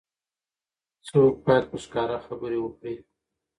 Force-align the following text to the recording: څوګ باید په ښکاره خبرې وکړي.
څوګ 1.07 1.31
باید 1.45 1.63
په 1.71 1.77
ښکاره 1.83 2.17
خبرې 2.27 2.57
وکړي. 2.61 2.95